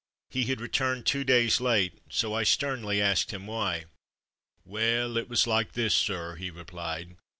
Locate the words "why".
3.45-3.85